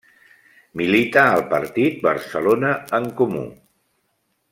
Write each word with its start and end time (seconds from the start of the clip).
Milita 0.79 1.25
al 1.33 1.43
partit 1.51 1.99
Barcelona 2.07 2.71
en 2.99 3.07
Comú. 3.21 3.45